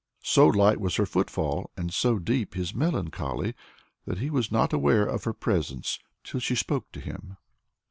So 0.23 0.47
light 0.47 0.81
was 0.81 0.95
her 0.95 1.05
footfall, 1.05 1.69
and 1.77 1.93
so 1.93 2.17
deep 2.17 2.55
his 2.55 2.73
melancholy, 2.73 3.53
that 4.07 4.17
he 4.17 4.31
was 4.31 4.51
not 4.51 4.73
aware 4.73 5.05
of 5.05 5.25
her 5.25 5.31
presence 5.33 5.99
till 6.23 6.39
she 6.39 6.55
spoke 6.55 6.91
to 6.93 6.99
him. 6.99 7.37